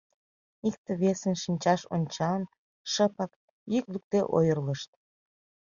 [0.67, 2.43] Икте-весын шинчаш ончалын,
[2.91, 3.31] шыпак,
[3.71, 4.89] йӱк лукде ойырлышт.